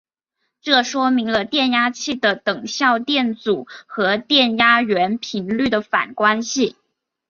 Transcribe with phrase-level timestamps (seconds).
[0.61, 6.75] 这说明了电压器的等效电阻和电压源频率的反关系。